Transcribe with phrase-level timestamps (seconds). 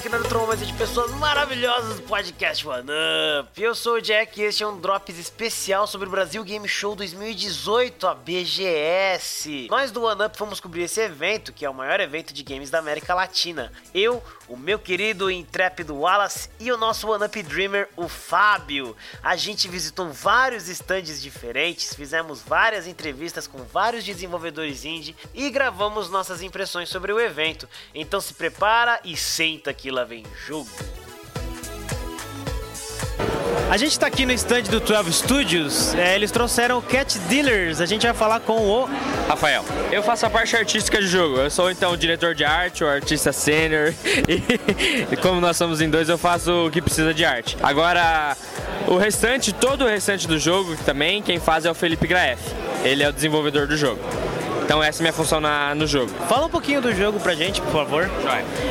[0.00, 2.88] aqui na Neutromante de pessoas maravilhosas do podcast One
[3.38, 3.62] Up.
[3.62, 6.96] Eu sou o Jack e este é um Drops especial sobre o Brasil Game Show
[6.96, 9.66] 2018, a BGS.
[9.68, 12.70] Nós do One Up fomos cobrir esse evento, que é o maior evento de games
[12.70, 13.70] da América Latina.
[13.92, 18.96] Eu, o meu querido intrépido Wallace e o nosso One Up Dreamer, o Fábio.
[19.22, 26.08] A gente visitou vários stands diferentes, fizemos várias entrevistas com vários desenvolvedores indie e gravamos
[26.08, 27.68] nossas impressões sobre o evento.
[27.94, 30.70] Então se prepara e senta que lá vem jogo.
[33.68, 37.80] A gente tá aqui no stand do 12 Studios, é, eles trouxeram o Cat Dealers,
[37.80, 38.88] a gente vai falar com o...
[39.28, 42.82] Rafael, eu faço a parte artística de jogo, eu sou então o diretor de arte,
[42.82, 43.94] o artista sênior,
[45.12, 47.56] e, como nós somos em dois, eu faço o que precisa de arte.
[47.62, 48.36] Agora,
[48.88, 52.40] o restante, todo o restante do jogo também, quem faz é o Felipe Graef,
[52.84, 54.00] ele é o desenvolvedor do jogo.
[54.70, 56.12] Então essa é a minha função na, no jogo.
[56.28, 58.08] Fala um pouquinho do jogo pra gente, por favor.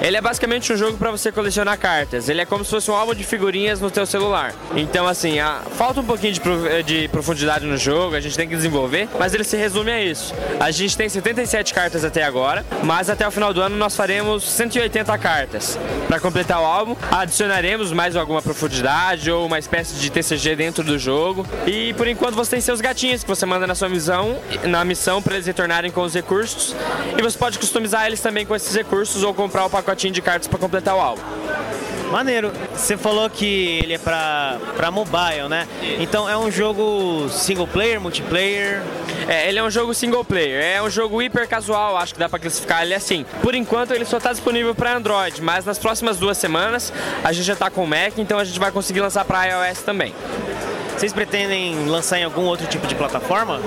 [0.00, 2.28] Ele é basicamente um jogo para você colecionar cartas.
[2.28, 4.54] Ele é como se fosse um álbum de figurinhas no teu celular.
[4.76, 6.40] Então assim, a, falta um pouquinho de,
[6.84, 10.32] de profundidade no jogo, a gente tem que desenvolver, mas ele se resume a isso.
[10.60, 14.44] A gente tem 77 cartas até agora, mas até o final do ano nós faremos
[14.48, 15.76] 180 cartas.
[16.06, 20.96] Para completar o álbum, adicionaremos mais alguma profundidade ou uma espécie de TCG dentro do
[20.96, 21.44] jogo.
[21.66, 25.20] E por enquanto você tem seus gatinhos que você manda na sua missão, na missão
[25.20, 26.74] para eles retornarem com os recursos
[27.16, 30.48] e você pode customizar eles também com esses recursos ou comprar o pacotinho de cartas
[30.48, 31.22] para completar o álbum.
[32.10, 32.50] Maneiro.
[32.74, 35.68] Você falou que ele é pra, pra mobile, né?
[36.00, 38.82] Então é um jogo single player, multiplayer?
[39.28, 40.60] É, ele é um jogo single player.
[40.60, 43.24] É um jogo hiper casual, acho que dá pra classificar ele assim.
[43.40, 46.92] Por enquanto ele só tá disponível para Android, mas nas próximas duas semanas
[47.22, 49.82] a gente já tá com o Mac, então a gente vai conseguir lançar para iOS
[49.82, 50.12] também.
[51.00, 53.58] Vocês pretendem lançar em algum outro tipo de plataforma?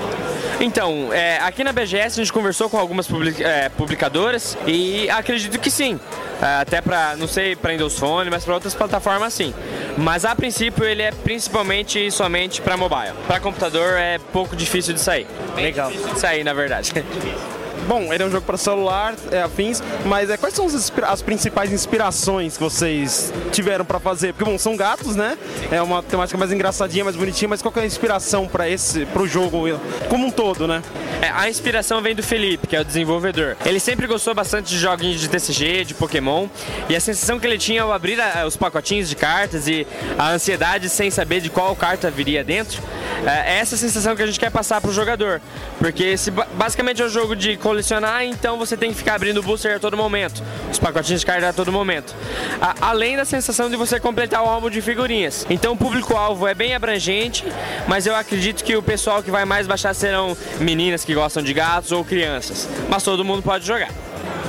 [0.60, 5.58] Então, é, aqui na BGS a gente conversou com algumas public, é, publicadoras e acredito
[5.58, 5.98] que sim.
[6.40, 9.52] É, até para, não sei, para Windows Phone, mas para outras plataformas sim.
[9.98, 13.14] Mas a princípio ele é principalmente e somente para mobile.
[13.26, 15.26] Para computador é pouco difícil de sair.
[15.56, 15.90] Legal.
[16.16, 16.92] Sair, na verdade.
[17.86, 21.22] Bom, ele é um jogo para celular, é, afins, mas é, quais são as, as
[21.22, 24.32] principais inspirações que vocês tiveram para fazer?
[24.32, 25.36] Porque, bom, são gatos, né?
[25.70, 29.26] É uma temática mais engraçadinha, mais bonitinha, mas qual é a inspiração para esse, pro
[29.26, 29.64] jogo
[30.08, 30.82] como um todo, né?
[31.20, 33.56] É, a inspiração vem do Felipe, que é o desenvolvedor.
[33.64, 36.48] Ele sempre gostou bastante de joguinhos de TCG, de Pokémon,
[36.88, 39.86] e a sensação que ele tinha ao abrir a, os pacotinhos de cartas e
[40.18, 42.82] a ansiedade sem saber de qual carta viria dentro,
[43.24, 45.40] é, é essa sensação que a gente quer passar pro jogador.
[45.78, 49.42] Porque esse basicamente é um jogo de colecionar, então você tem que ficar abrindo o
[49.42, 52.14] booster a todo momento, os pacotinhos de cartas a todo momento.
[52.60, 55.46] A, além da sensação de você completar o álbum de figurinhas.
[55.48, 57.42] Então o público-alvo é bem abrangente,
[57.88, 61.54] mas eu acredito que o pessoal que vai mais baixar serão meninas que gostam de
[61.54, 62.68] gatos ou crianças.
[62.90, 63.90] Mas todo mundo pode jogar.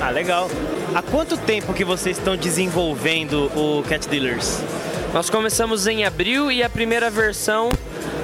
[0.01, 0.49] Ah, legal.
[0.93, 4.59] Há quanto tempo que vocês estão desenvolvendo o Cat Dealers?
[5.13, 7.69] Nós começamos em abril e a primeira versão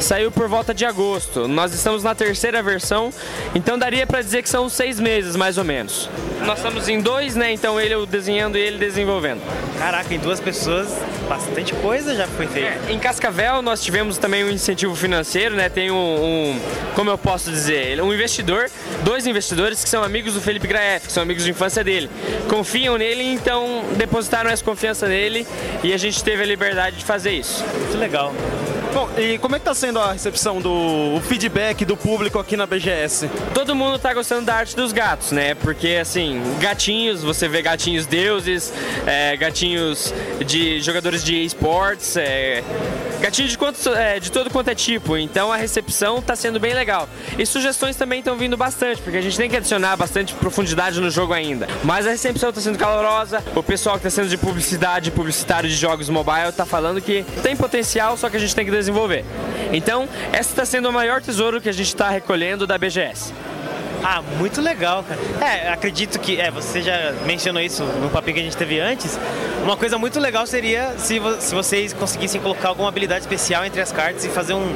[0.04, 1.48] saiu por volta de agosto.
[1.48, 3.14] Nós estamos na terceira versão,
[3.54, 6.10] então daria para dizer que são seis meses mais ou menos.
[6.46, 7.52] Nós estamos em dois, né?
[7.52, 9.42] Então ele desenhando e ele desenvolvendo.
[9.78, 10.90] Caraca, em duas pessoas,
[11.28, 12.70] bastante coisa já foi feita.
[12.90, 15.70] É, em Cascavel nós tivemos também um incentivo financeiro, né?
[15.70, 16.60] Tem um, um,
[16.96, 18.70] como eu posso dizer, um investidor,
[19.04, 22.10] dois investidores que são amigos do Felipe Graef, que são amigos de infância dele.
[22.50, 25.48] Confiam nele, então depositaram essa confiança nele
[25.84, 27.64] e a gente teve a liberdade de fazer isso.
[27.64, 28.34] Muito legal.
[28.94, 32.66] Bom, e como é que tá sendo a recepção do feedback do público aqui na
[32.66, 33.30] BGS?
[33.54, 35.56] Todo mundo tá gostando da arte dos gatos, né?
[35.56, 38.74] Porque assim, gatinhos, você vê gatinhos deuses,
[39.06, 40.14] é, gatinhos
[40.46, 42.64] de jogadores de esportes, é,
[43.22, 45.16] gatinhos de, quanto, é, de todo quanto é tipo.
[45.16, 47.08] Então a recepção tá sendo bem legal.
[47.38, 51.10] E sugestões também estão vindo bastante, porque a gente tem que adicionar bastante profundidade no
[51.10, 51.68] jogo ainda.
[51.84, 55.76] Mas a recepção tá sendo calorosa, o pessoal que tá sendo de publicidade, publicitário de
[55.76, 59.24] jogos mobile, tá falando que tem potencial, só que a gente tem que desenvolver.
[59.72, 63.34] Então, essa está sendo o maior tesouro que a gente está recolhendo da BGS.
[64.04, 65.20] Ah, muito legal, cara.
[65.40, 69.20] É, acredito que, é, você já mencionou isso no papel que a gente teve antes.
[69.64, 73.80] Uma coisa muito legal seria se, vo se vocês conseguissem colocar alguma habilidade especial entre
[73.80, 74.76] as cartas e fazer um,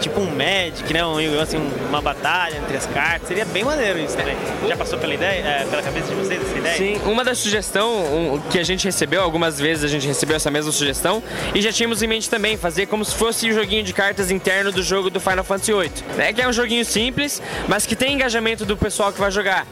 [0.00, 1.04] tipo um Magic, né?
[1.04, 1.58] Um, assim,
[1.88, 3.28] uma batalha entre as cartas.
[3.28, 4.36] Seria bem maneiro isso também.
[4.66, 6.76] Já passou pela ideia, é, pela cabeça de vocês essa ideia?
[6.76, 10.50] Sim, uma das sugestões um, que a gente recebeu, algumas vezes a gente recebeu essa
[10.50, 11.22] mesma sugestão,
[11.54, 14.30] e já tínhamos em mente também fazer como se fosse o um joguinho de cartas
[14.30, 15.90] interno do jogo do Final Fantasy VIII.
[16.16, 16.32] Né?
[16.32, 19.66] Que é um joguinho simples, mas que tem engajamento do pessoal que vai jogar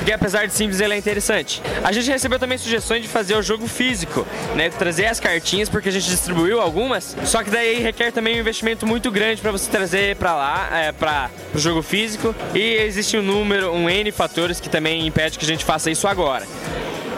[0.00, 1.62] porque apesar de simples ele é interessante.
[1.84, 4.26] A gente recebeu também sugestões de fazer o jogo físico,
[4.56, 8.40] né, trazer as cartinhas porque a gente distribuiu algumas, só que daí requer também um
[8.40, 13.18] investimento muito grande para você trazer para lá, é, para o jogo físico e existe
[13.18, 16.46] um número, um N fatores que também impede que a gente faça isso agora.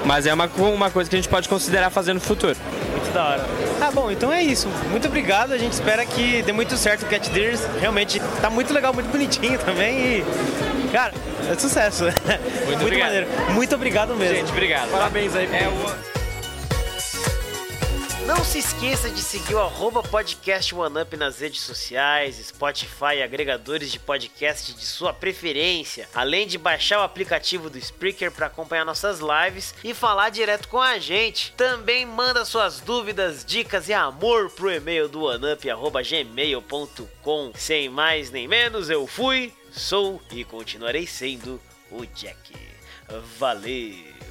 [0.05, 2.57] mas é uma, uma coisa que a gente pode considerar fazer no futuro.
[2.91, 3.47] Muito da hora.
[3.81, 4.69] Ah, bom, então é isso.
[4.91, 5.53] Muito obrigado.
[5.53, 7.61] A gente espera que dê muito certo o Cat Deers.
[7.81, 10.19] Realmente tá muito legal, muito bonitinho também.
[10.19, 10.25] E,
[10.91, 11.15] cara,
[11.53, 12.05] é sucesso.
[12.05, 13.07] Muito, muito obrigado.
[13.09, 13.27] maneiro.
[13.53, 14.37] Muito obrigado mesmo.
[14.37, 14.91] Gente, obrigado.
[14.91, 15.47] Parabéns aí.
[15.47, 16.12] É.
[18.27, 23.99] Não se esqueça de seguir o podcast OneUp nas redes sociais, Spotify e agregadores de
[23.99, 29.75] podcast de sua preferência, além de baixar o aplicativo do Spreaker para acompanhar nossas lives
[29.83, 31.53] e falar direto com a gente.
[31.57, 37.53] Também manda suas dúvidas, dicas e amor pro e-mail do oneup@gmail.com.
[37.57, 41.61] Sem mais nem menos, eu fui, sou e continuarei sendo
[41.91, 42.53] o Jack.
[43.39, 44.22] Valeu!